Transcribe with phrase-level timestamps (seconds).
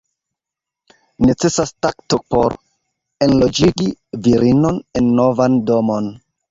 [1.29, 2.57] Necesas takto por
[3.29, 3.91] enloĝigi
[4.29, 6.15] virinon en novan domon.